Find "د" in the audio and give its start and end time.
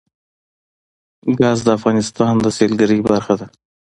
1.63-1.67, 2.41-2.45